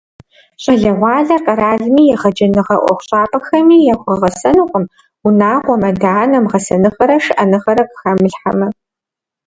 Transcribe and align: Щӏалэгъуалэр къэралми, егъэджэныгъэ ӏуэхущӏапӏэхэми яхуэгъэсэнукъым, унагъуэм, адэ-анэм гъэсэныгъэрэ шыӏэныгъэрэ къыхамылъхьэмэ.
Щӏалэгъуалэр 0.61 1.41
къэралми, 1.45 2.03
егъэджэныгъэ 2.13 2.75
ӏуэхущӏапӏэхэми 2.81 3.77
яхуэгъэсэнукъым, 3.93 4.85
унагъуэм, 5.27 5.81
адэ-анэм 5.89 6.45
гъэсэныгъэрэ 6.51 7.15
шыӏэныгъэрэ 7.23 7.83
къыхамылъхьэмэ. 7.89 8.67